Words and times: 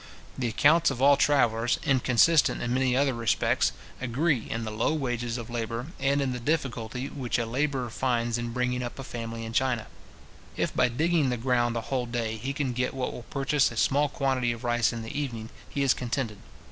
The 0.35 0.47
accounts 0.47 0.89
of 0.89 0.99
all 0.99 1.15
travellers, 1.15 1.77
inconsistent 1.83 2.59
in 2.59 2.73
many 2.73 2.97
other 2.97 3.13
respects, 3.13 3.71
agree 4.01 4.49
in 4.49 4.63
the 4.63 4.71
low 4.71 4.95
wages 4.95 5.37
of 5.37 5.47
labour, 5.47 5.89
and 5.99 6.23
in 6.23 6.31
the 6.31 6.39
difficulty 6.39 7.05
which 7.07 7.37
a 7.37 7.45
labourer 7.45 7.91
finds 7.91 8.39
in 8.39 8.51
bringing 8.51 8.81
up 8.81 8.97
a 8.97 9.03
family 9.03 9.45
in 9.45 9.53
China. 9.53 9.85
If 10.57 10.75
by 10.75 10.89
digging 10.89 11.29
the 11.29 11.37
ground 11.37 11.75
a 11.75 11.81
whole 11.81 12.07
day 12.07 12.37
he 12.37 12.51
can 12.51 12.73
get 12.73 12.95
what 12.95 13.13
will 13.13 13.25
purchase 13.29 13.71
a 13.71 13.77
small 13.77 14.09
quantity 14.09 14.51
of 14.51 14.63
rice 14.63 14.91
in 14.91 15.03
the 15.03 15.15
evening, 15.15 15.51
he 15.69 15.83
is 15.83 15.93
contented. 15.93 16.39